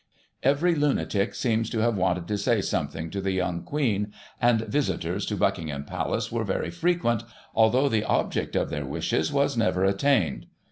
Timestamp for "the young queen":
3.21-4.11